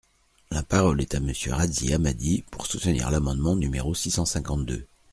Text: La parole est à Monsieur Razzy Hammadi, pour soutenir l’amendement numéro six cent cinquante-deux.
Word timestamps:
La 0.49 0.63
parole 0.63 0.99
est 0.99 1.13
à 1.13 1.19
Monsieur 1.19 1.53
Razzy 1.53 1.93
Hammadi, 1.93 2.43
pour 2.49 2.65
soutenir 2.65 3.11
l’amendement 3.11 3.55
numéro 3.55 3.93
six 3.93 4.09
cent 4.09 4.25
cinquante-deux. 4.25 4.87